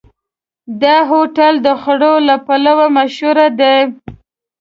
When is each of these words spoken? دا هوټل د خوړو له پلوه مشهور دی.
دا 0.81 0.95
هوټل 1.11 1.53
د 1.65 1.67
خوړو 1.81 2.13
له 2.27 2.35
پلوه 2.45 2.87
مشهور 2.97 3.37
دی. 3.59 3.77